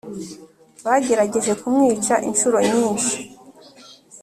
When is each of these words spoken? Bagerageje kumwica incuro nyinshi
Bagerageje 0.85 1.51
kumwica 1.61 2.13
incuro 2.27 2.57
nyinshi 2.71 3.17